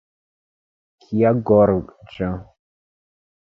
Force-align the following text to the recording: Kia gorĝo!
Kia 1.03 1.35
gorĝo! 1.51 2.33